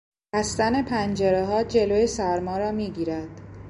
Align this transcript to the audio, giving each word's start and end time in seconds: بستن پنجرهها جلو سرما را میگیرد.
بستن 0.33 0.81
پنجرهها 0.83 1.63
جلو 1.63 2.07
سرما 2.07 2.57
را 2.57 2.71
میگیرد. 2.71 3.41